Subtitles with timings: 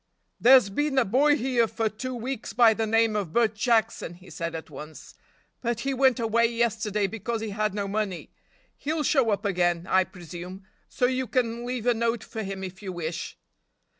[0.39, 4.31] "There's been a boy here for two weeks by the name of Bert Jackson," he
[4.31, 5.13] said at once,
[5.61, 8.31] "but he went away yesterday because he had no money.
[8.79, 12.81] He'll show up again, I presume, so you can leave a note for him if
[12.81, 13.37] you wish."